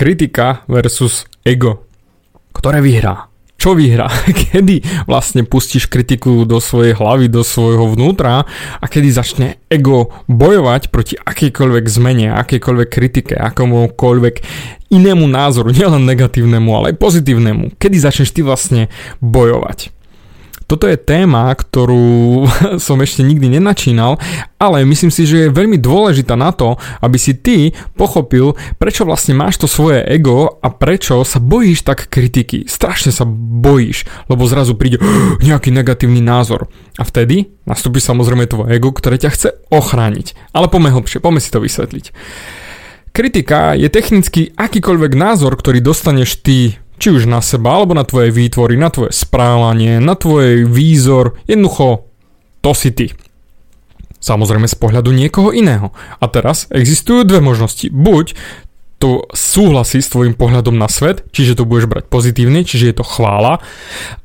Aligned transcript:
kritika 0.00 0.64
versus 0.64 1.28
ego. 1.44 1.84
Ktoré 2.56 2.80
vyhrá? 2.80 3.28
Čo 3.60 3.76
vyhrá? 3.76 4.08
Kedy 4.48 5.04
vlastne 5.04 5.44
pustíš 5.44 5.92
kritiku 5.92 6.48
do 6.48 6.56
svojej 6.56 6.96
hlavy, 6.96 7.28
do 7.28 7.44
svojho 7.44 7.92
vnútra 7.92 8.48
a 8.80 8.84
kedy 8.88 9.12
začne 9.12 9.60
ego 9.68 10.08
bojovať 10.24 10.88
proti 10.88 11.20
akejkoľvek 11.20 11.84
zmene, 11.84 12.32
akejkoľvek 12.32 12.88
kritike, 12.88 13.36
akomukoľvek 13.36 14.34
inému 14.88 15.28
názoru, 15.28 15.68
nielen 15.76 16.08
negatívnemu, 16.08 16.70
ale 16.72 16.96
aj 16.96 16.96
pozitívnemu. 16.96 17.76
Kedy 17.76 17.96
začneš 18.00 18.32
ty 18.32 18.40
vlastne 18.40 18.88
bojovať? 19.20 19.99
Toto 20.70 20.86
je 20.86 20.94
téma, 20.94 21.50
ktorú 21.50 22.46
som 22.86 23.02
ešte 23.02 23.26
nikdy 23.26 23.58
nenačínal, 23.58 24.22
ale 24.54 24.86
myslím 24.86 25.10
si, 25.10 25.26
že 25.26 25.50
je 25.50 25.56
veľmi 25.56 25.82
dôležitá 25.82 26.38
na 26.38 26.54
to, 26.54 26.78
aby 27.02 27.18
si 27.18 27.34
ty 27.34 27.74
pochopil, 27.98 28.54
prečo 28.78 29.02
vlastne 29.02 29.34
máš 29.34 29.58
to 29.58 29.66
svoje 29.66 30.06
ego 30.06 30.62
a 30.62 30.70
prečo 30.70 31.26
sa 31.26 31.42
bojíš 31.42 31.82
tak 31.82 32.06
kritiky. 32.06 32.70
Strašne 32.70 33.10
sa 33.10 33.26
bojíš, 33.26 34.06
lebo 34.30 34.46
zrazu 34.46 34.78
príde 34.78 35.02
nejaký 35.42 35.74
negatívny 35.74 36.22
názor. 36.22 36.70
A 36.94 37.02
vtedy 37.02 37.50
nastúpi 37.66 37.98
samozrejme 37.98 38.46
tvoje 38.46 38.78
ego, 38.78 38.94
ktoré 38.94 39.18
ťa 39.18 39.34
chce 39.34 39.48
ochrániť. 39.74 40.54
Ale 40.54 40.70
poďme 40.70 40.94
hlbšie, 40.94 41.18
poďme 41.18 41.42
si 41.42 41.50
to 41.50 41.58
vysvetliť. 41.58 42.14
Kritika 43.10 43.74
je 43.74 43.90
technicky 43.90 44.54
akýkoľvek 44.54 45.18
názor, 45.18 45.58
ktorý 45.58 45.82
dostaneš 45.82 46.38
ty 46.46 46.78
či 47.00 47.08
už 47.08 47.24
na 47.24 47.40
seba, 47.40 47.80
alebo 47.80 47.96
na 47.96 48.04
tvoje 48.04 48.28
výtvory, 48.28 48.76
na 48.76 48.92
tvoje 48.92 49.16
správanie, 49.16 49.98
na 49.98 50.12
tvoj 50.12 50.68
výzor, 50.68 51.40
jednoducho 51.48 52.04
to 52.60 52.76
si 52.76 52.92
ty. 52.92 53.08
Samozrejme 54.20 54.68
z 54.68 54.76
pohľadu 54.76 55.16
niekoho 55.16 55.48
iného. 55.48 55.96
A 56.20 56.28
teraz 56.28 56.68
existujú 56.68 57.24
dve 57.24 57.40
možnosti. 57.40 57.88
Buď 57.88 58.36
to 59.00 59.24
súhlasí 59.32 60.04
s 60.04 60.12
tvojim 60.12 60.36
pohľadom 60.36 60.76
na 60.76 60.84
svet, 60.84 61.24
čiže 61.32 61.56
to 61.56 61.64
budeš 61.64 61.88
brať 61.88 62.04
pozitívne, 62.12 62.68
čiže 62.68 62.92
je 62.92 62.96
to 63.00 63.04
chvála, 63.08 63.56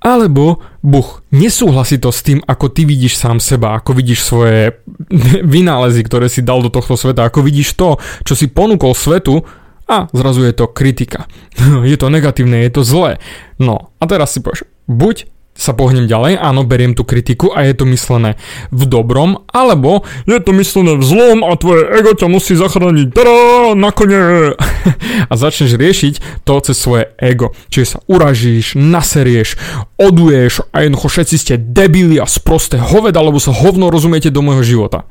alebo 0.04 0.60
Buch 0.84 1.24
nesúhlasí 1.32 1.96
to 1.96 2.12
s 2.12 2.20
tým, 2.28 2.44
ako 2.44 2.76
ty 2.76 2.84
vidíš 2.84 3.16
sám 3.16 3.40
seba, 3.40 3.80
ako 3.80 3.96
vidíš 3.96 4.28
svoje 4.28 4.76
vynálezy, 5.56 6.04
ktoré 6.04 6.28
si 6.28 6.44
dal 6.44 6.60
do 6.60 6.68
tohto 6.68 7.00
sveta, 7.00 7.24
ako 7.24 7.40
vidíš 7.40 7.80
to, 7.80 7.96
čo 8.28 8.36
si 8.36 8.52
ponúkol 8.52 8.92
svetu, 8.92 9.48
a 9.86 10.10
zrazu 10.14 10.44
je 10.46 10.54
to 10.54 10.66
kritika. 10.68 11.30
je 11.92 11.98
to 11.98 12.08
negatívne, 12.10 12.62
je 12.66 12.72
to 12.74 12.82
zlé. 12.82 13.22
No 13.62 13.94
a 14.02 14.04
teraz 14.10 14.34
si 14.34 14.42
povieš, 14.42 14.66
buď 14.90 15.30
sa 15.56 15.72
pohnem 15.72 16.04
ďalej, 16.04 16.36
áno, 16.36 16.68
beriem 16.68 16.92
tú 16.92 17.08
kritiku 17.08 17.48
a 17.56 17.64
je 17.64 17.72
to 17.80 17.88
myslené 17.88 18.36
v 18.76 18.84
dobrom, 18.84 19.48
alebo 19.56 20.04
je 20.28 20.44
to 20.44 20.52
myslené 20.52 21.00
v 21.00 21.04
zlom 21.08 21.48
a 21.48 21.56
tvoje 21.56 21.88
ego 21.96 22.12
ťa 22.12 22.28
musí 22.28 22.60
zachrániť, 22.60 23.08
tada, 23.16 23.72
nakoniec. 23.72 24.60
a 25.32 25.34
začneš 25.34 25.80
riešiť 25.80 26.44
to 26.44 26.60
cez 26.60 26.76
svoje 26.76 27.08
ego. 27.24 27.56
Čiže 27.72 27.88
sa 27.88 28.00
uražíš, 28.12 28.76
naserieš, 28.76 29.56
oduješ 29.96 30.68
a 30.76 30.84
jednoducho 30.84 31.08
všetci 31.08 31.36
ste 31.40 31.56
debili 31.56 32.20
a 32.20 32.28
sprosté 32.28 32.76
hoveda, 32.76 33.24
lebo 33.24 33.40
sa 33.40 33.56
hovno 33.56 33.88
rozumiete 33.88 34.28
do 34.28 34.44
môjho 34.44 34.62
života. 34.76 35.08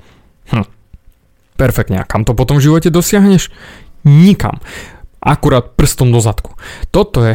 Hm. 0.53 0.69
Perfektne, 1.56 2.03
a 2.03 2.05
kam 2.05 2.28
to 2.28 2.36
potom 2.36 2.61
v 2.61 2.69
živote 2.69 2.92
dosiahneš? 2.92 3.48
Nikam 4.05 4.60
akurát 5.24 5.72
prstom 5.72 6.12
do 6.12 6.20
zadku. 6.20 6.52
Toto 6.92 7.24
je... 7.24 7.33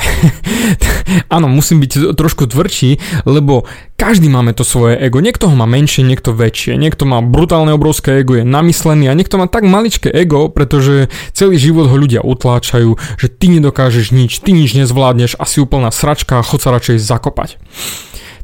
Áno, 1.36 1.50
musím 1.50 1.82
byť 1.82 2.14
trošku 2.14 2.46
tvrdší, 2.46 3.02
lebo 3.26 3.66
každý 3.98 4.30
máme 4.30 4.54
to 4.54 4.62
svoje 4.62 5.02
ego. 5.02 5.18
Niekto 5.18 5.50
ho 5.50 5.56
má 5.58 5.66
menšie, 5.66 6.06
niekto 6.06 6.30
väčšie. 6.30 6.78
Niekto 6.78 7.10
má 7.10 7.26
brutálne 7.26 7.74
obrovské 7.74 8.22
ego, 8.22 8.38
je 8.38 8.46
namyslený 8.46 9.10
a 9.10 9.18
niekto 9.18 9.42
má 9.42 9.50
tak 9.50 9.66
maličké 9.66 10.14
ego, 10.14 10.54
pretože 10.54 11.10
celý 11.34 11.58
život 11.58 11.90
ho 11.90 11.98
ľudia 11.98 12.22
utláčajú, 12.22 12.94
že 13.18 13.28
ty 13.28 13.50
nedokážeš 13.50 14.14
nič, 14.14 14.38
ty 14.46 14.54
nič 14.54 14.78
nezvládneš, 14.78 15.42
asi 15.42 15.58
úplná 15.58 15.90
sračka 15.90 16.38
a 16.38 16.46
chod 16.46 16.62
sa 16.62 16.70
radšej 16.70 17.02
zakopať. 17.02 17.58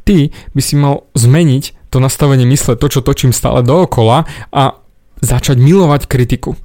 Ty 0.09 0.34
by 0.58 0.62
si 0.62 0.73
mal 0.73 1.06
zmeniť 1.14 1.94
to 1.94 2.02
nastavenie 2.02 2.50
mysle, 2.50 2.73
to, 2.73 2.90
čo 2.90 3.06
točím 3.06 3.30
stále 3.30 3.62
dookola 3.62 4.25
a 4.50 4.81
začať 5.22 5.62
milovať 5.62 6.09
kritiku. 6.09 6.57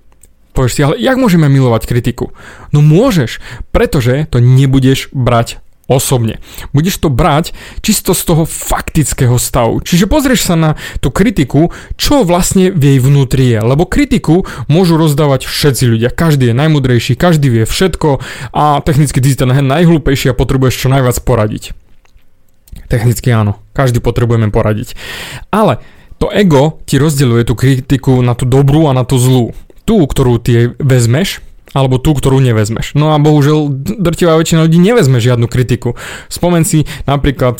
Povieš 0.51 0.73
si, 0.75 0.81
ale 0.83 0.99
jak 0.99 1.17
môžeme 1.17 1.47
milovať 1.47 1.87
kritiku? 1.87 2.35
No 2.75 2.83
môžeš, 2.83 3.39
pretože 3.71 4.27
to 4.31 4.43
nebudeš 4.43 5.09
brať 5.15 5.63
osobne. 5.91 6.39
Budeš 6.71 7.03
to 7.03 7.11
brať 7.11 7.51
čisto 7.83 8.15
z 8.15 8.23
toho 8.23 8.43
faktického 8.47 9.35
stavu. 9.43 9.83
Čiže 9.83 10.07
pozrieš 10.07 10.47
sa 10.47 10.55
na 10.55 10.71
tú 11.03 11.11
kritiku, 11.11 11.75
čo 11.99 12.23
vlastne 12.23 12.71
v 12.71 12.95
jej 12.95 12.99
vnútri 13.03 13.51
je. 13.51 13.59
Lebo 13.59 13.91
kritiku 13.91 14.47
môžu 14.71 14.95
rozdávať 14.95 15.51
všetci 15.51 15.85
ľudia. 15.91 16.09
Každý 16.15 16.55
je 16.55 16.55
najmudrejší, 16.55 17.19
každý 17.19 17.51
vie 17.51 17.65
všetko 17.67 18.23
a 18.55 18.79
technicky 18.87 19.19
ty 19.19 19.35
si 19.35 19.37
ten 19.37 19.51
najhlúpejší 19.51 20.31
a 20.31 20.39
potrebuješ 20.39 20.87
čo 20.87 20.89
najviac 20.95 21.19
poradiť. 21.27 21.75
Technicky 22.87 23.35
áno, 23.35 23.59
každý 23.75 23.99
potrebujeme 23.99 24.55
poradiť. 24.55 24.95
Ale 25.51 25.83
to 26.23 26.31
ego 26.31 26.79
ti 26.87 27.03
rozdeľuje 27.03 27.43
tú 27.51 27.59
kritiku 27.59 28.23
na 28.23 28.39
tú 28.39 28.47
dobrú 28.47 28.87
a 28.87 28.95
na 28.95 29.03
tú 29.03 29.19
zlú 29.19 29.51
tú, 29.91 30.07
ktorú 30.07 30.39
ty 30.39 30.71
vezmeš, 30.79 31.43
alebo 31.75 31.99
tú, 31.99 32.15
ktorú 32.15 32.39
nevezmeš. 32.39 32.95
No 32.95 33.11
a 33.11 33.19
bohužiaľ 33.19 33.67
drtivá 33.99 34.39
väčšina 34.39 34.71
ľudí 34.71 34.79
nevezme 34.79 35.19
žiadnu 35.19 35.51
kritiku. 35.51 35.99
Spomen 36.31 36.63
si 36.63 36.87
napríklad, 37.11 37.59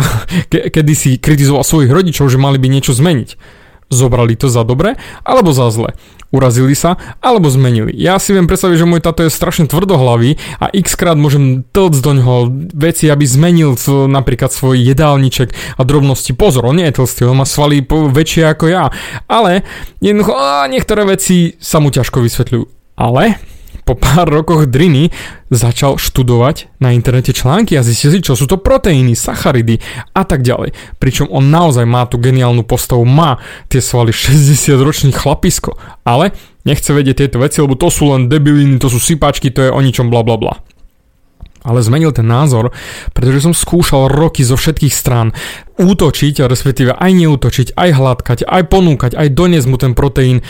ke, 0.52 0.68
kedy 0.68 0.92
si 0.92 1.10
kritizoval 1.16 1.64
svojich 1.64 1.88
rodičov, 1.88 2.28
že 2.28 2.36
mali 2.36 2.60
by 2.60 2.68
niečo 2.68 2.92
zmeniť. 2.92 3.40
Zobrali 3.88 4.36
to 4.36 4.52
za 4.52 4.60
dobre 4.60 5.00
alebo 5.24 5.56
za 5.56 5.72
zle. 5.72 5.96
Urazili 6.30 6.78
sa 6.78 6.94
alebo 7.18 7.50
zmenili. 7.50 7.90
Ja 7.98 8.22
si 8.22 8.30
viem 8.30 8.46
predstaviť, 8.46 8.78
že 8.78 8.86
môj 8.86 9.02
tato 9.02 9.26
je 9.26 9.34
strašne 9.34 9.66
tvrdohlavý 9.66 10.38
a 10.62 10.70
x 10.70 10.94
krát 10.94 11.18
môžem 11.18 11.66
tlc 11.74 11.98
do 11.98 12.12
ňoho 12.14 12.36
veci, 12.70 13.10
aby 13.10 13.26
zmenil 13.26 13.74
napríklad 14.06 14.54
svoj 14.54 14.78
jedálniček 14.78 15.50
a 15.74 15.82
drobnosti. 15.82 16.30
Pozor, 16.38 16.70
on 16.70 16.78
nie 16.78 16.86
je 16.86 17.02
tlstý, 17.02 17.26
on 17.26 17.42
má 17.42 17.46
svaly 17.46 17.82
väčšie 17.86 18.46
ako 18.46 18.70
ja. 18.70 18.94
Ale 19.26 19.66
jednoducho, 19.98 20.38
á, 20.38 20.70
niektoré 20.70 21.02
veci 21.02 21.58
sa 21.58 21.82
mu 21.82 21.90
ťažko 21.90 22.22
vysvetľujú. 22.22 22.64
Ale 22.94 23.40
po 23.90 23.98
pár 23.98 24.30
rokoch 24.30 24.70
driny 24.70 25.10
začal 25.50 25.98
študovať 25.98 26.78
na 26.78 26.94
internete 26.94 27.34
články 27.34 27.74
a 27.74 27.82
zistil 27.82 28.14
si, 28.14 28.22
čo 28.22 28.38
sú 28.38 28.46
to 28.46 28.54
proteíny, 28.54 29.18
sacharidy 29.18 29.82
a 30.14 30.22
tak 30.22 30.46
ďalej. 30.46 30.78
Pričom 31.02 31.26
on 31.26 31.50
naozaj 31.50 31.90
má 31.90 32.06
tú 32.06 32.22
geniálnu 32.22 32.62
postavu, 32.62 33.02
má 33.02 33.42
tie 33.66 33.82
svaly 33.82 34.14
60 34.30 34.78
ročný 34.78 35.10
chlapisko, 35.10 35.74
ale 36.06 36.30
nechce 36.62 36.94
vedieť 36.94 37.26
tieto 37.26 37.42
veci, 37.42 37.58
lebo 37.58 37.74
to 37.74 37.90
sú 37.90 38.14
len 38.14 38.30
debiliny, 38.30 38.78
to 38.78 38.86
sú 38.86 39.02
sypačky, 39.02 39.50
to 39.50 39.66
je 39.66 39.74
o 39.74 39.80
ničom 39.82 40.06
bla 40.06 40.22
bla 40.22 40.38
bla. 40.38 40.54
Ale 41.66 41.82
zmenil 41.82 42.14
ten 42.14 42.30
názor, 42.30 42.70
pretože 43.10 43.42
som 43.42 43.52
skúšal 43.52 44.06
roky 44.06 44.46
zo 44.46 44.54
všetkých 44.54 44.94
strán 44.94 45.34
útočiť, 45.82 46.46
respektíve 46.46 46.94
aj 46.94 47.10
neútočiť, 47.10 47.74
aj 47.74 47.90
hladkať, 47.90 48.38
aj 48.46 48.62
ponúkať, 48.70 49.12
aj 49.18 49.34
doniesť 49.34 49.66
mu 49.66 49.76
ten 49.82 49.98
proteín, 49.98 50.46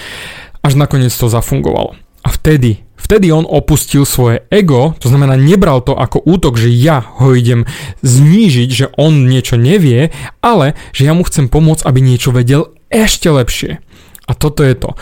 až 0.61 0.77
nakoniec 0.77 1.11
to 1.11 1.27
zafungovalo. 1.27 1.97
A 2.21 2.29
vtedy 2.29 2.84
Vtedy 3.10 3.34
on 3.34 3.43
opustil 3.43 4.06
svoje 4.06 4.47
ego, 4.54 4.94
to 5.03 5.10
znamená 5.10 5.34
nebral 5.34 5.82
to 5.82 5.98
ako 5.98 6.22
útok, 6.22 6.54
že 6.54 6.71
ja 6.71 7.03
ho 7.03 7.34
idem 7.34 7.66
znížiť, 8.06 8.71
že 8.71 8.87
on 8.94 9.26
niečo 9.26 9.59
nevie, 9.59 10.15
ale 10.38 10.78
že 10.94 11.10
ja 11.10 11.12
mu 11.19 11.26
chcem 11.26 11.50
pomôcť, 11.50 11.91
aby 11.91 11.99
niečo 12.06 12.31
vedel 12.31 12.70
ešte 12.87 13.26
lepšie. 13.26 13.82
A 14.31 14.32
toto 14.38 14.62
je 14.62 14.78
to. 14.78 14.94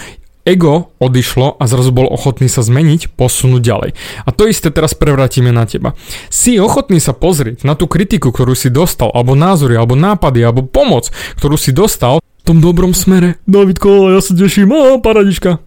Ego 0.48 0.96
odišlo 0.96 1.60
a 1.60 1.68
zrazu 1.68 1.92
bol 1.92 2.08
ochotný 2.08 2.48
sa 2.48 2.64
zmeniť, 2.64 3.12
posunúť 3.12 3.60
ďalej. 3.60 3.90
A 4.24 4.32
to 4.32 4.48
isté 4.48 4.72
teraz 4.72 4.96
prevrátime 4.96 5.52
na 5.52 5.68
teba. 5.68 5.92
Si 6.32 6.56
ochotný 6.56 7.04
sa 7.04 7.12
pozrieť 7.12 7.68
na 7.68 7.76
tú 7.76 7.92
kritiku, 7.92 8.32
ktorú 8.32 8.56
si 8.56 8.72
dostal, 8.72 9.12
alebo 9.12 9.36
názory, 9.36 9.76
alebo 9.76 10.00
nápady, 10.00 10.48
alebo 10.48 10.64
pomoc, 10.64 11.12
ktorú 11.36 11.60
si 11.60 11.76
dostal 11.76 12.24
v 12.24 12.42
tom 12.48 12.64
dobrom 12.64 12.96
smere. 12.96 13.36
Davidko, 13.44 14.16
ja 14.16 14.24
sa 14.24 14.32
teším, 14.32 14.72
a 14.72 14.96
paradička. 14.96 15.60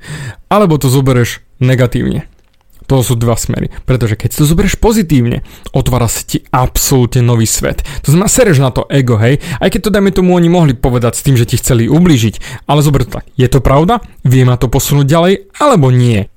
Alebo 0.50 0.82
to 0.82 0.90
zoberieš 0.90 1.46
negatívne. 1.62 2.31
To 2.92 3.00
sú 3.00 3.16
dva 3.16 3.40
smery. 3.40 3.72
Pretože 3.88 4.20
keď 4.20 4.36
si 4.36 4.38
to 4.44 4.52
zoberieš 4.52 4.76
pozitívne, 4.76 5.48
otvára 5.72 6.12
sa 6.12 6.28
ti 6.28 6.44
absolútne 6.52 7.24
nový 7.24 7.48
svet. 7.48 7.88
To 8.04 8.12
znamená, 8.12 8.28
sereš 8.28 8.60
na 8.60 8.68
to 8.68 8.84
ego, 8.92 9.16
hej. 9.16 9.40
Aj 9.64 9.72
keď 9.72 9.88
to 9.88 9.94
dajme 9.96 10.12
tomu 10.12 10.36
oni 10.36 10.52
mohli 10.52 10.76
povedať 10.76 11.16
s 11.16 11.24
tým, 11.24 11.40
že 11.40 11.48
ti 11.48 11.56
chceli 11.56 11.88
ublížiť. 11.88 12.68
Ale 12.68 12.84
zober 12.84 13.08
to 13.08 13.24
tak. 13.24 13.32
Je 13.40 13.48
to 13.48 13.64
pravda? 13.64 14.04
Viem 14.28 14.52
na 14.52 14.60
to 14.60 14.68
posunúť 14.68 15.08
ďalej? 15.08 15.34
Alebo 15.56 15.88
nie? 15.88 16.28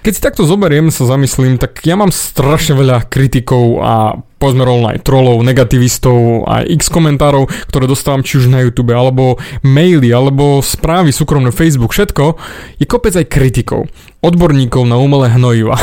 Keď 0.00 0.12
si 0.16 0.24
takto 0.24 0.48
zoberiem, 0.48 0.88
sa 0.88 1.04
zamyslím, 1.04 1.60
tak 1.60 1.84
ja 1.84 1.92
mám 1.92 2.08
strašne 2.08 2.72
veľa 2.72 3.04
kritikov 3.12 3.84
a 3.84 4.16
povedzme 4.40 4.64
rovno 4.64 4.88
aj 4.96 5.04
trolov, 5.04 5.44
negativistov 5.44 6.48
a 6.48 6.64
x 6.64 6.88
komentárov, 6.88 7.44
ktoré 7.68 7.84
dostávam 7.84 8.24
či 8.24 8.40
už 8.40 8.48
na 8.48 8.64
YouTube, 8.64 8.96
alebo 8.96 9.36
maily, 9.60 10.08
alebo 10.08 10.64
správy 10.64 11.12
súkromné 11.12 11.52
Facebook, 11.52 11.92
všetko, 11.92 12.40
je 12.80 12.88
kopec 12.88 13.12
aj 13.12 13.28
kritikov, 13.28 13.92
odborníkov 14.24 14.88
na 14.88 14.96
umelé 14.96 15.36
hnojiva. 15.36 15.76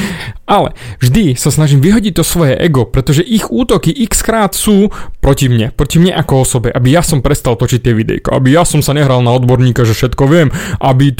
Ale 0.48 0.72
vždy 1.04 1.36
sa 1.36 1.52
snažím 1.52 1.84
vyhodiť 1.84 2.16
to 2.16 2.24
svoje 2.24 2.56
ego, 2.56 2.88
pretože 2.88 3.20
ich 3.20 3.52
útoky 3.52 3.92
x 3.92 4.24
krát 4.24 4.56
sú 4.56 4.88
proti 5.20 5.52
mne, 5.52 5.76
proti 5.76 6.00
mne 6.00 6.16
ako 6.16 6.40
osobe, 6.40 6.72
aby 6.72 6.96
ja 6.96 7.04
som 7.04 7.20
prestal 7.20 7.60
točiť 7.60 7.84
tie 7.84 7.92
videjka, 7.92 8.32
aby 8.32 8.56
ja 8.56 8.64
som 8.64 8.80
sa 8.80 8.96
nehral 8.96 9.20
na 9.20 9.36
odborníka, 9.36 9.84
že 9.84 9.92
všetko 9.92 10.24
viem, 10.24 10.48
aby 10.80 11.12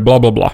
bla 0.00 0.16
bla 0.16 0.32
bla. 0.32 0.50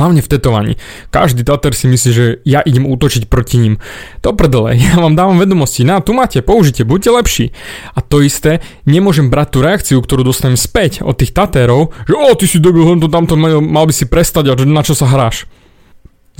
Hlavne 0.00 0.24
v 0.24 0.32
tetovaní. 0.32 0.72
Každý 1.12 1.44
tater 1.44 1.76
si 1.76 1.84
myslí, 1.84 2.10
že 2.16 2.40
ja 2.48 2.64
idem 2.64 2.88
útočiť 2.88 3.28
proti 3.28 3.60
ním. 3.60 3.76
To 4.24 4.32
prdele, 4.32 4.72
ja 4.80 4.96
vám 4.96 5.12
dávam 5.12 5.36
vedomosti, 5.36 5.84
na 5.84 6.00
tu 6.00 6.16
máte, 6.16 6.40
použite, 6.40 6.88
buďte 6.88 7.10
lepší. 7.12 7.46
A 7.92 8.00
to 8.00 8.24
isté, 8.24 8.64
nemôžem 8.88 9.28
brať 9.28 9.48
tú 9.52 9.58
reakciu, 9.60 10.00
ktorú 10.00 10.24
dostanem 10.24 10.56
späť 10.56 11.04
od 11.04 11.20
tých 11.20 11.36
tatérov, 11.36 11.92
že 12.08 12.16
o, 12.16 12.32
ty 12.32 12.48
si 12.48 12.56
debil, 12.56 12.96
to 12.96 13.12
tamto 13.12 13.36
mal, 13.36 13.60
mal 13.60 13.84
by 13.84 13.92
si 13.92 14.08
prestať 14.08 14.48
a 14.48 14.56
na 14.64 14.80
čo 14.80 14.96
sa 14.96 15.04
hráš. 15.04 15.44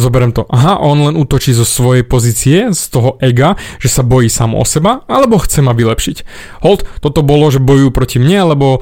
Zoberiem 0.01 0.33
to, 0.33 0.49
aha, 0.49 0.81
on 0.81 1.13
len 1.13 1.21
útočí 1.21 1.53
zo 1.53 1.69
svojej 1.69 2.09
pozície, 2.09 2.73
z 2.73 2.83
toho 2.89 3.21
ega, 3.21 3.61
že 3.77 3.93
sa 3.93 4.01
bojí 4.01 4.33
sám 4.33 4.57
o 4.57 4.65
seba, 4.65 5.05
alebo 5.05 5.37
chce 5.37 5.61
ma 5.61 5.77
vylepšiť. 5.77 6.25
Hold, 6.65 7.05
toto 7.05 7.21
bolo, 7.21 7.53
že 7.53 7.61
bojujú 7.61 7.93
proti 7.93 8.17
mne, 8.17 8.57
lebo 8.57 8.81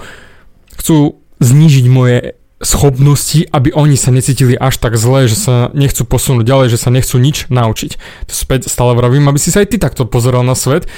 chcú 0.78 1.18
znížiť 1.42 1.86
moje 1.90 2.38
schopnosti, 2.58 3.46
aby 3.54 3.70
oni 3.70 3.94
sa 3.94 4.10
necítili 4.10 4.58
až 4.58 4.82
tak 4.82 4.98
zle, 4.98 5.30
že 5.30 5.38
sa 5.38 5.70
nechcú 5.70 6.02
posunúť 6.02 6.42
ďalej, 6.42 6.74
že 6.74 6.78
sa 6.82 6.90
nechcú 6.90 7.22
nič 7.22 7.46
naučiť. 7.46 7.90
To 8.26 8.34
späť 8.34 8.66
stále 8.66 8.98
vravím, 8.98 9.30
aby 9.30 9.38
si 9.38 9.54
sa 9.54 9.62
aj 9.62 9.68
ty 9.70 9.76
takto 9.78 10.10
pozeral 10.10 10.42
na 10.42 10.58
svet, 10.58 10.90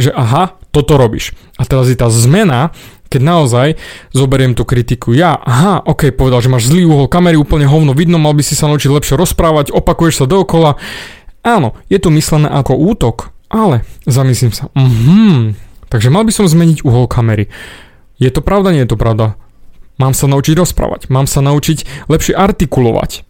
že 0.00 0.08
aha, 0.08 0.56
toto 0.72 0.96
robíš. 0.96 1.36
A 1.60 1.68
teraz 1.68 1.92
je 1.92 1.96
tá 2.00 2.08
zmena, 2.08 2.72
keď 3.12 3.20
naozaj 3.20 3.68
zoberiem 4.16 4.56
tú 4.56 4.64
kritiku. 4.64 5.12
Ja, 5.12 5.36
aha, 5.36 5.84
ok, 5.84 6.16
povedal, 6.16 6.40
že 6.40 6.48
máš 6.48 6.72
zlý 6.72 6.88
uhol 6.88 7.12
kamery, 7.12 7.36
úplne 7.36 7.68
hovno 7.68 7.92
vidno, 7.92 8.16
mal 8.16 8.32
by 8.32 8.40
si 8.40 8.56
sa 8.56 8.72
naučiť 8.72 8.88
lepšie 8.88 9.20
rozprávať, 9.20 9.68
opakuješ 9.68 10.24
sa 10.24 10.26
dookola. 10.26 10.80
Áno, 11.44 11.76
je 11.92 12.00
to 12.00 12.08
myslené 12.08 12.48
ako 12.48 12.72
útok, 12.72 13.36
ale 13.52 13.84
zamyslím 14.08 14.56
sa, 14.56 14.72
mhm, 14.72 15.60
takže 15.92 16.08
mal 16.08 16.24
by 16.24 16.32
som 16.32 16.48
zmeniť 16.48 16.88
uhol 16.88 17.04
kamery. 17.04 17.52
Je 18.16 18.32
to 18.32 18.40
pravda, 18.40 18.72
nie 18.72 18.88
je 18.88 18.96
to 18.96 18.96
pravda? 18.96 19.36
Mám 20.02 20.18
sa 20.18 20.26
naučiť 20.26 20.58
rozprávať, 20.58 21.06
mám 21.14 21.30
sa 21.30 21.38
naučiť 21.38 22.10
lepšie 22.10 22.34
artikulovať. 22.34 23.22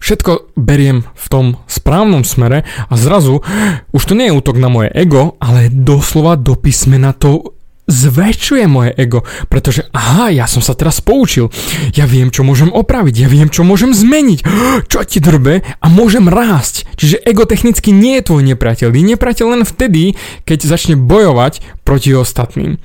Všetko 0.00 0.56
beriem 0.56 1.04
v 1.12 1.26
tom 1.28 1.46
správnom 1.68 2.24
smere 2.24 2.64
a 2.88 2.94
zrazu 2.96 3.44
už 3.92 4.02
to 4.08 4.16
nie 4.16 4.32
je 4.32 4.36
útok 4.40 4.56
na 4.56 4.72
moje 4.72 4.88
ego, 4.96 5.36
ale 5.36 5.68
doslova 5.68 6.40
do 6.40 6.56
písmena 6.56 7.12
to 7.12 7.60
zväčšuje 7.84 8.64
moje 8.70 8.96
ego, 8.96 9.20
pretože 9.52 9.84
aha, 9.92 10.32
ja 10.32 10.48
som 10.48 10.64
sa 10.64 10.72
teraz 10.72 11.04
poučil, 11.04 11.52
ja 11.92 12.08
viem, 12.08 12.32
čo 12.32 12.40
môžem 12.40 12.72
opraviť, 12.72 13.14
ja 13.20 13.28
viem, 13.28 13.52
čo 13.52 13.60
môžem 13.60 13.92
zmeniť, 13.92 14.40
čo 14.90 15.04
ti 15.04 15.20
drbe? 15.20 15.60
A 15.60 15.86
môžem 15.92 16.24
rásť. 16.24 16.88
Čiže 16.96 17.20
ego 17.20 17.44
technicky 17.44 17.92
nie 17.92 18.16
je 18.22 18.32
tvoj 18.32 18.48
nepriateľ, 18.48 18.96
je 18.96 19.04
nepriateľ 19.04 19.46
len 19.60 19.62
vtedy, 19.68 20.16
keď 20.48 20.58
začne 20.64 20.96
bojovať 20.96 21.84
proti 21.84 22.16
ostatným 22.16 22.80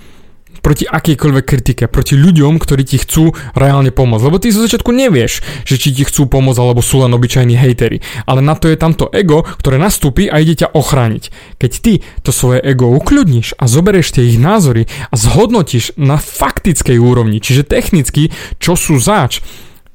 proti 0.65 0.89
akejkoľvek 0.89 1.45
kritike, 1.45 1.85
proti 1.85 2.17
ľuďom, 2.17 2.57
ktorí 2.57 2.81
ti 2.81 2.97
chcú 2.97 3.37
reálne 3.53 3.93
pomôcť. 3.93 4.25
Lebo 4.25 4.41
ty 4.41 4.49
zo 4.49 4.65
začiatku 4.65 4.89
nevieš, 4.89 5.45
že 5.61 5.77
či 5.77 5.93
ti 5.93 6.01
chcú 6.01 6.25
pomôcť 6.25 6.57
alebo 6.57 6.81
sú 6.81 7.05
len 7.05 7.13
obyčajní 7.13 7.53
hejteri. 7.53 8.01
Ale 8.25 8.41
na 8.41 8.57
to 8.57 8.73
je 8.73 8.81
tamto 8.81 9.05
ego, 9.13 9.45
ktoré 9.45 9.77
nastúpi 9.77 10.25
a 10.25 10.41
ide 10.41 10.65
ťa 10.65 10.73
ochrániť. 10.73 11.29
Keď 11.61 11.71
ty 11.85 12.01
to 12.25 12.33
svoje 12.33 12.65
ego 12.65 12.89
ukľudníš 12.97 13.61
a 13.61 13.69
zoberieš 13.69 14.17
tie 14.17 14.25
ich 14.25 14.41
názory 14.41 14.89
a 15.13 15.13
zhodnotíš 15.13 15.93
na 16.01 16.17
faktickej 16.17 16.97
úrovni, 16.97 17.37
čiže 17.37 17.61
technicky, 17.61 18.33
čo 18.57 18.73
sú 18.73 18.97
zač, 18.97 19.45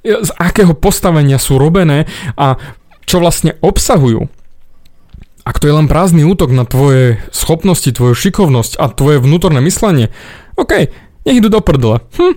z 0.07 0.31
akého 0.39 0.73
postavenia 0.79 1.43
sú 1.43 1.59
robené 1.59 2.07
a 2.39 2.55
čo 3.11 3.19
vlastne 3.19 3.59
obsahujú, 3.59 4.31
ak 5.51 5.57
to 5.59 5.67
je 5.67 5.75
len 5.75 5.89
prázdny 5.89 6.23
útok 6.23 6.53
na 6.53 6.69
tvoje 6.69 7.19
schopnosti, 7.33 7.89
tvoju 7.89 8.13
šikovnosť 8.13 8.77
a 8.77 8.93
tvoje 8.93 9.19
vnútorné 9.19 9.65
myslenie, 9.65 10.13
OK, 10.57 10.73
nech 11.27 11.37
idú 11.39 11.53
do 11.53 11.61
prdele. 11.61 12.03
Hm, 12.17 12.35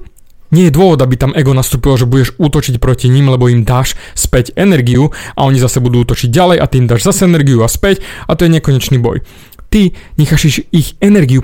nie 0.54 0.70
je 0.70 0.76
dôvod, 0.76 1.02
aby 1.02 1.18
tam 1.18 1.34
ego 1.34 1.50
nastúpilo, 1.58 1.98
že 1.98 2.06
budeš 2.06 2.38
útočiť 2.38 2.78
proti 2.78 3.10
ním, 3.10 3.34
lebo 3.34 3.50
im 3.50 3.66
dáš 3.66 3.98
späť 4.14 4.54
energiu 4.54 5.10
a 5.34 5.50
oni 5.50 5.58
zase 5.58 5.82
budú 5.82 6.06
útočiť 6.06 6.30
ďalej 6.30 6.58
a 6.62 6.66
ty 6.70 6.78
im 6.78 6.86
dáš 6.86 7.10
zase 7.10 7.26
energiu 7.26 7.66
a 7.66 7.70
späť 7.70 8.06
a 8.30 8.38
to 8.38 8.46
je 8.46 8.54
nekonečný 8.54 9.02
boj. 9.02 9.26
Ty 9.74 9.98
necháš 10.22 10.62
ich 10.70 10.94
energiu 11.02 11.42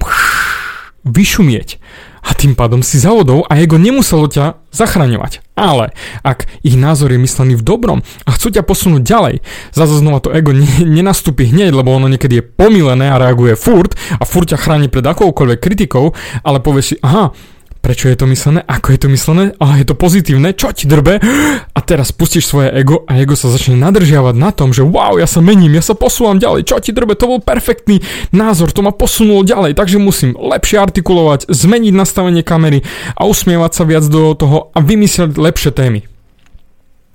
vyšumieť 1.09 1.81
a 2.23 2.31
tým 2.35 2.55
pádom 2.55 2.83
si 2.83 2.99
za 2.99 3.11
vodou 3.11 3.43
a 3.47 3.59
ego 3.59 3.79
nemuselo 3.79 4.27
ťa 4.27 4.59
zachraňovať. 4.71 5.43
Ale 5.59 5.91
ak 6.23 6.47
ich 6.63 6.79
názor 6.79 7.11
je 7.11 7.19
myslený 7.19 7.59
v 7.59 7.65
dobrom 7.65 7.99
a 8.23 8.29
chcú 8.35 8.53
ťa 8.53 8.63
posunúť 8.63 9.03
ďalej, 9.03 9.35
zase 9.75 9.99
znova 9.99 10.23
to 10.23 10.31
ego 10.31 10.55
nenastúpi 10.83 11.51
hneď, 11.51 11.75
lebo 11.75 11.91
ono 11.91 12.07
niekedy 12.07 12.39
je 12.39 12.47
pomílené 12.47 13.11
a 13.11 13.19
reaguje 13.19 13.59
furt 13.59 13.95
a 14.19 14.23
furt 14.23 14.47
ťa 14.51 14.61
chráni 14.61 14.87
pred 14.87 15.03
akoukoľvek 15.03 15.59
kritikou, 15.59 16.15
ale 16.43 16.63
povieš 16.63 16.85
si, 16.85 16.95
aha, 17.03 17.35
Prečo 17.79 18.11
je 18.11 18.19
to 18.19 18.27
myslené? 18.27 18.59
Ako 18.67 18.91
je 18.91 18.99
to 18.99 19.07
myslené? 19.07 19.55
A 19.55 19.79
je 19.79 19.87
to 19.87 19.95
pozitívne? 19.95 20.51
Čo 20.51 20.75
ti 20.75 20.83
drbe? 20.83 21.23
A 21.71 21.79
teraz 21.79 22.11
pustíš 22.11 22.51
svoje 22.51 22.75
ego 22.75 23.07
a 23.07 23.15
ego 23.23 23.39
sa 23.39 23.47
začne 23.47 23.79
nadržiavať 23.79 24.35
na 24.35 24.51
tom, 24.51 24.75
že 24.75 24.83
wow, 24.83 25.15
ja 25.15 25.23
sa 25.23 25.39
mením, 25.39 25.71
ja 25.71 25.83
sa 25.83 25.95
posúvam 25.95 26.35
ďalej. 26.35 26.67
Čo 26.67 26.83
ti 26.83 26.91
drbe? 26.91 27.15
To 27.15 27.31
bol 27.31 27.39
perfektný 27.39 28.03
názor, 28.35 28.75
to 28.75 28.83
ma 28.83 28.91
posunulo 28.91 29.47
ďalej, 29.47 29.79
takže 29.79 29.95
musím 29.95 30.35
lepšie 30.35 30.75
artikulovať, 30.75 31.47
zmeniť 31.47 31.93
nastavenie 31.95 32.43
kamery 32.43 32.83
a 33.15 33.23
usmievať 33.23 33.71
sa 33.71 33.83
viac 33.87 34.03
do 34.11 34.35
toho 34.35 34.75
a 34.75 34.79
vymyslieť 34.83 35.39
lepšie 35.39 35.71
témy. 35.71 36.03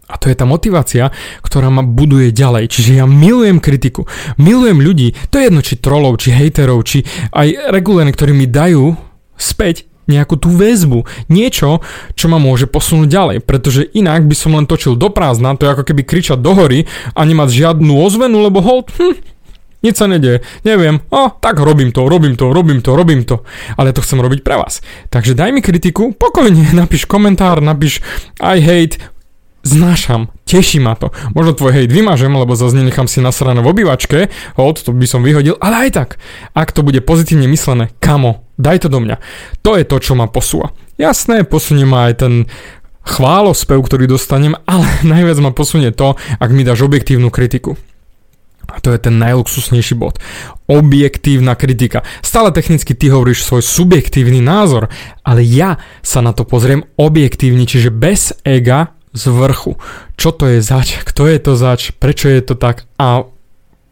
A 0.09 0.21
to 0.21 0.29
je 0.29 0.37
tá 0.37 0.45
motivácia, 0.45 1.13
ktorá 1.41 1.73
ma 1.73 1.81
buduje 1.81 2.29
ďalej. 2.33 2.69
Čiže 2.69 3.01
ja 3.01 3.07
milujem 3.09 3.57
kritiku, 3.61 4.05
milujem 4.37 4.81
ľudí, 4.81 5.17
to 5.29 5.41
je 5.41 5.49
jedno 5.49 5.61
či 5.65 5.81
trolov, 5.81 6.21
či 6.21 6.33
hejterov, 6.33 6.85
či 6.85 7.05
aj 7.33 7.73
regulérne, 7.73 8.13
ktorí 8.13 8.37
mi 8.37 8.45
dajú 8.45 8.97
späť 9.37 9.89
nejakú 10.07 10.37
tú 10.37 10.53
väzbu, 10.53 11.05
niečo, 11.33 11.81
čo 12.15 12.27
ma 12.29 12.37
môže 12.41 12.69
posunúť 12.69 13.09
ďalej, 13.09 13.37
pretože 13.45 13.87
inak 13.97 14.25
by 14.29 14.37
som 14.37 14.57
len 14.57 14.69
točil 14.69 14.97
do 14.97 15.09
prázdna, 15.09 15.57
to 15.57 15.69
je 15.69 15.75
ako 15.75 15.85
keby 15.85 16.03
kričať 16.05 16.39
do 16.41 16.53
hory 16.53 16.85
a 17.17 17.21
nemať 17.25 17.49
žiadnu 17.53 17.93
ozvenu, 18.01 18.45
lebo 18.45 18.61
hold, 18.61 18.93
hm, 18.97 19.17
nič 19.85 20.01
sa 20.01 20.09
nedie, 20.09 20.41
neviem, 20.65 21.05
o, 21.13 21.29
tak 21.29 21.61
robím 21.61 21.93
to, 21.93 22.09
robím 22.09 22.41
to, 22.41 22.49
robím 22.49 22.81
to, 22.81 22.97
robím 22.97 23.23
to, 23.29 23.45
ale 23.77 23.93
to 23.93 24.01
chcem 24.01 24.17
robiť 24.17 24.41
pre 24.41 24.57
vás. 24.57 24.81
Takže 25.13 25.37
daj 25.37 25.53
mi 25.53 25.61
kritiku, 25.61 26.17
pokojne 26.17 26.73
napíš 26.81 27.05
komentár, 27.05 27.61
napíš 27.61 28.01
I 28.41 28.65
hate, 28.65 28.97
znášam, 29.65 30.33
teší 30.45 30.81
ma 30.81 30.95
to. 30.95 31.13
Možno 31.33 31.57
tvoj 31.57 31.73
hejt 31.73 31.91
vymažem, 31.93 32.33
lebo 32.33 32.57
zase 32.57 32.77
nenechám 32.77 33.09
si 33.09 33.25
nasrané 33.25 33.65
v 33.65 33.73
obývačke, 33.73 34.29
hod, 34.61 34.81
to 34.81 34.93
by 34.93 35.09
som 35.09 35.25
vyhodil, 35.25 35.57
ale 35.59 35.89
aj 35.89 35.91
tak, 35.97 36.09
ak 36.53 36.69
to 36.71 36.85
bude 36.85 37.01
pozitívne 37.05 37.49
myslené, 37.49 37.91
kamo, 38.01 38.44
daj 38.59 38.87
to 38.87 38.89
do 38.91 39.03
mňa. 39.03 39.17
To 39.63 39.75
je 39.79 39.85
to, 39.87 39.97
čo 39.99 40.13
ma 40.15 40.31
posúva. 40.31 40.75
Jasné, 40.99 41.43
posunie 41.43 41.87
ma 41.87 42.11
aj 42.11 42.15
ten 42.23 42.35
chválospev, 43.05 43.79
ktorý 43.85 44.09
dostanem, 44.09 44.57
ale 44.71 44.87
najviac 45.05 45.39
ma 45.41 45.51
posunie 45.53 45.93
to, 45.93 46.17
ak 46.17 46.51
mi 46.51 46.65
dáš 46.65 46.87
objektívnu 46.87 47.29
kritiku. 47.29 47.77
A 48.65 48.81
to 48.81 48.97
je 48.97 48.99
ten 48.99 49.21
najluxusnejší 49.21 49.95
bod. 49.95 50.17
Objektívna 50.67 51.53
kritika. 51.53 52.01
Stále 52.25 52.49
technicky 52.49 52.97
ty 52.97 53.13
hovoríš 53.13 53.45
svoj 53.45 53.61
subjektívny 53.61 54.41
názor, 54.41 54.89
ale 55.21 55.45
ja 55.45 55.77
sa 56.01 56.25
na 56.25 56.33
to 56.33 56.49
pozriem 56.49 56.81
objektívne, 56.97 57.69
čiže 57.69 57.93
bez 57.93 58.33
ega 58.41 58.97
z 59.13 59.31
vrchu. 59.31 59.77
Čo 60.17 60.33
to 60.33 60.49
je 60.49 60.65
zač, 60.65 60.97
kto 61.05 61.29
je 61.29 61.39
to 61.39 61.53
zač, 61.61 61.93
prečo 61.93 62.33
je 62.33 62.41
to 62.41 62.57
tak 62.57 62.89
a 62.97 63.29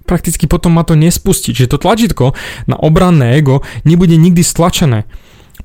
prakticky 0.05 0.51
potom 0.51 0.77
ma 0.77 0.85
to 0.85 0.99
nespustí. 0.99 1.55
Čiže 1.55 1.77
to 1.77 1.83
tlačítko 1.83 2.37
na 2.69 2.77
obranné 2.77 3.39
ego 3.39 3.65
nebude 3.87 4.19
nikdy 4.19 4.43
stlačené. 4.45 5.07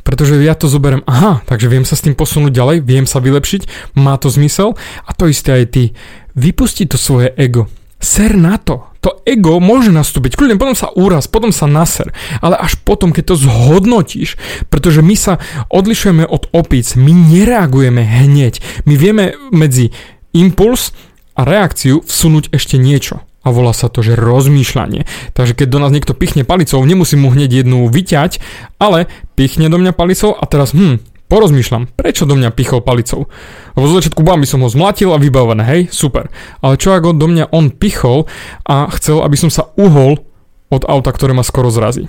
Pretože 0.08 0.40
ja 0.40 0.56
to 0.56 0.72
zoberiem, 0.72 1.04
aha, 1.04 1.44
takže 1.44 1.68
viem 1.68 1.84
sa 1.84 2.00
s 2.00 2.04
tým 2.04 2.16
posunúť 2.16 2.56
ďalej, 2.56 2.78
viem 2.80 3.04
sa 3.04 3.20
vylepšiť, 3.20 3.94
má 4.00 4.16
to 4.16 4.32
zmysel 4.32 4.80
a 5.04 5.12
to 5.12 5.28
isté 5.28 5.64
aj 5.64 5.66
ty. 5.68 5.84
Vypusti 6.32 6.88
to 6.88 6.96
svoje 6.96 7.36
ego. 7.36 7.68
Ser 7.98 8.38
na 8.38 8.56
to. 8.62 8.88
To 9.04 9.20
ego 9.28 9.58
môže 9.58 9.92
nastúpiť, 9.92 10.38
kľudne 10.38 10.56
potom 10.56 10.78
sa 10.78 10.94
úraz, 10.96 11.28
potom 11.28 11.52
sa 11.52 11.68
naser, 11.68 12.14
ale 12.40 12.56
až 12.56 12.80
potom, 12.88 13.12
keď 13.12 13.34
to 13.34 13.42
zhodnotíš, 13.48 14.40
pretože 14.72 15.04
my 15.04 15.16
sa 15.18 15.44
odlišujeme 15.68 16.24
od 16.24 16.48
opíc, 16.56 16.94
my 16.94 17.12
nereagujeme 17.12 18.04
hneď, 18.04 18.64
my 18.88 18.94
vieme 18.96 19.36
medzi 19.52 19.92
impuls 20.32 20.96
a 21.36 21.44
reakciu 21.44 22.06
vsunúť 22.06 22.54
ešte 22.56 22.80
niečo 22.80 23.27
a 23.48 23.56
volá 23.56 23.72
sa 23.72 23.88
to, 23.88 24.04
že 24.04 24.20
rozmýšľanie. 24.20 25.08
Takže 25.32 25.56
keď 25.56 25.68
do 25.72 25.80
nás 25.80 25.96
niekto 25.96 26.12
pichne 26.12 26.44
palicou, 26.44 26.84
nemusím 26.84 27.24
mu 27.24 27.32
hneď 27.32 27.64
jednu 27.64 27.88
vyťať, 27.88 28.44
ale 28.76 29.08
pichne 29.40 29.72
do 29.72 29.80
mňa 29.80 29.96
palicou 29.96 30.36
a 30.36 30.44
teraz, 30.44 30.76
hm, 30.76 31.00
Porozmýšľam, 31.28 31.92
prečo 31.92 32.24
do 32.24 32.40
mňa 32.40 32.56
pichol 32.56 32.80
palicou. 32.80 33.28
Lebo 33.76 33.84
začiatku 33.92 34.24
bám 34.24 34.40
by 34.40 34.48
som 34.48 34.64
ho 34.64 34.72
zmlatil 34.72 35.12
a 35.12 35.20
vybavené, 35.20 35.60
hej, 35.68 35.82
super. 35.92 36.32
Ale 36.64 36.80
čo 36.80 36.96
ak 36.96 37.04
do 37.04 37.28
mňa 37.28 37.52
on 37.52 37.68
pichol 37.68 38.32
a 38.64 38.88
chcel, 38.96 39.20
aby 39.20 39.36
som 39.36 39.52
sa 39.52 39.68
uhol 39.76 40.24
od 40.72 40.84
auta, 40.88 41.12
ktoré 41.12 41.36
ma 41.36 41.44
skoro 41.44 41.68
zrazí. 41.68 42.08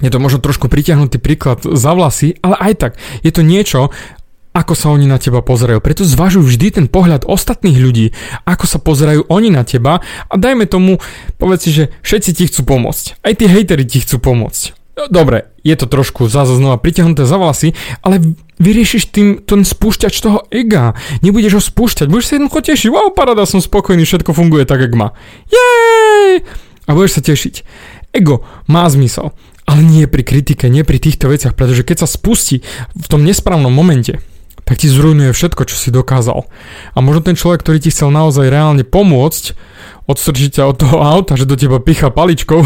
Je 0.00 0.08
to 0.08 0.16
možno 0.16 0.40
trošku 0.40 0.72
pritiahnutý 0.72 1.20
príklad 1.20 1.60
za 1.60 1.92
vlasy, 1.92 2.40
ale 2.40 2.56
aj 2.64 2.72
tak, 2.80 2.92
je 3.20 3.28
to 3.28 3.44
niečo, 3.44 3.92
ako 4.52 4.72
sa 4.76 4.92
oni 4.92 5.08
na 5.08 5.16
teba 5.16 5.40
pozerajú. 5.40 5.80
Preto 5.80 6.04
zvažuj 6.04 6.44
vždy 6.44 6.66
ten 6.80 6.86
pohľad 6.88 7.24
ostatných 7.24 7.76
ľudí, 7.80 8.12
ako 8.44 8.64
sa 8.68 8.78
pozerajú 8.78 9.28
oni 9.32 9.48
na 9.48 9.64
teba 9.64 10.04
a 10.28 10.34
dajme 10.36 10.68
tomu, 10.68 11.00
povedz 11.40 11.68
si, 11.68 11.70
že 11.72 11.84
všetci 12.04 12.30
ti 12.36 12.44
chcú 12.48 12.68
pomôcť. 12.68 13.24
Aj 13.24 13.32
tí 13.32 13.48
hejteri 13.48 13.88
ti 13.88 14.04
chcú 14.04 14.20
pomôcť 14.20 14.82
Dobre, 14.92 15.48
je 15.64 15.72
to 15.72 15.88
trošku 15.88 16.28
zase 16.28 16.52
znova 16.60 16.76
pritiahnuté 16.76 17.24
za 17.24 17.40
vlasy, 17.40 17.72
ale 18.04 18.36
vyriešiš 18.60 19.08
tým 19.08 19.40
ten 19.40 19.64
spúšťač 19.64 20.14
toho 20.20 20.44
ega. 20.52 20.92
Nebudeš 21.24 21.56
ho 21.56 21.62
spúšťať, 21.64 22.12
budeš 22.12 22.28
sa 22.28 22.34
jednoducho 22.36 22.60
tešiť. 22.60 22.88
Wow, 22.92 23.16
paráda, 23.16 23.48
som 23.48 23.64
spokojný, 23.64 24.04
všetko 24.04 24.36
funguje 24.36 24.68
tak, 24.68 24.84
jak 24.84 24.92
má. 24.92 25.16
Jej! 25.48 26.44
A 26.84 26.90
budeš 26.92 27.16
sa 27.18 27.22
tešiť. 27.24 27.64
Ego 28.12 28.44
má 28.68 28.84
zmysel, 28.92 29.32
ale 29.64 29.80
nie 29.80 30.04
pri 30.04 30.28
kritike, 30.28 30.68
nie 30.68 30.84
pri 30.84 31.00
týchto 31.00 31.32
veciach, 31.32 31.56
pretože 31.56 31.88
keď 31.88 32.04
sa 32.04 32.08
spustí 32.12 32.60
v 32.92 33.06
tom 33.08 33.24
nesprávnom 33.24 33.72
momente, 33.72 34.20
tak 34.72 34.80
ti 34.80 34.88
zrujnuje 34.88 35.36
všetko, 35.36 35.68
čo 35.68 35.76
si 35.76 35.92
dokázal. 35.92 36.48
A 36.96 36.98
možno 37.04 37.20
ten 37.20 37.36
človek, 37.36 37.60
ktorý 37.60 37.76
ti 37.76 37.92
chcel 37.92 38.08
naozaj 38.08 38.48
reálne 38.48 38.88
pomôcť, 38.88 39.52
odstrčiť 40.08 40.56
ťa 40.56 40.64
od 40.64 40.76
toho 40.80 40.96
auta, 41.04 41.36
že 41.36 41.44
do 41.44 41.60
teba 41.60 41.76
picha 41.76 42.08
paličkou, 42.08 42.64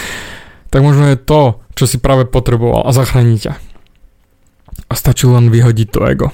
tak 0.72 0.80
možno 0.80 1.12
je 1.12 1.20
to, 1.20 1.60
čo 1.76 1.84
si 1.84 2.00
práve 2.00 2.24
potreboval 2.24 2.88
a 2.88 2.96
zachráni 2.96 3.36
ťa. 3.36 3.60
A 4.88 4.92
stačí 4.96 5.28
len 5.28 5.52
vyhodiť 5.52 5.88
to 5.92 6.00
ego. 6.08 6.28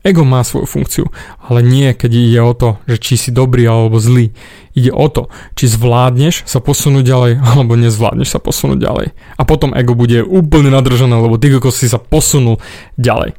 Ego 0.00 0.24
má 0.24 0.40
svoju 0.40 0.64
funkciu, 0.64 1.04
ale 1.44 1.60
nie 1.60 1.92
keď 1.92 2.08
ide 2.16 2.40
o 2.40 2.56
to, 2.56 2.80
že 2.88 2.96
či 2.96 3.14
si 3.20 3.28
dobrý 3.36 3.68
alebo 3.68 4.00
zlý. 4.00 4.32
Ide 4.72 4.88
o 4.88 5.04
to, 5.12 5.28
či 5.52 5.68
zvládneš 5.68 6.48
sa 6.48 6.64
posunúť 6.64 7.04
ďalej 7.04 7.32
alebo 7.52 7.76
nezvládneš 7.76 8.32
sa 8.32 8.40
posunúť 8.40 8.80
ďalej. 8.80 9.12
A 9.36 9.42
potom 9.44 9.76
ego 9.76 9.92
bude 9.92 10.24
úplne 10.24 10.72
nadržané, 10.72 11.12
lebo 11.12 11.36
ty 11.36 11.52
ako 11.52 11.68
si 11.68 11.92
sa 11.92 12.00
posunul 12.00 12.56
ďalej. 12.96 13.36